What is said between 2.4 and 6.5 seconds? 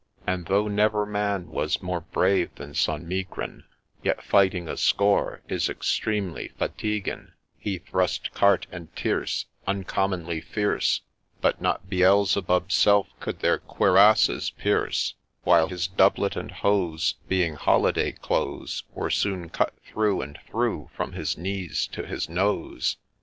than St. Megrin, Yet fighting a score is extremely